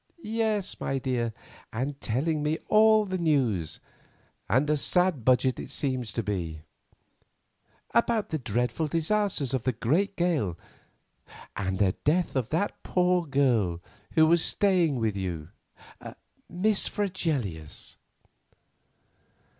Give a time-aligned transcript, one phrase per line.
[0.23, 1.31] "Yes, dear,
[1.71, 3.79] and telling me all the news,
[4.49, 6.63] and a sad budget it seems to be;
[7.93, 10.57] about the dreadful disasters of the great gale
[11.55, 13.79] and the death of that poor girl
[14.13, 15.49] who was staying with you,
[16.49, 17.97] Miss Fregelius."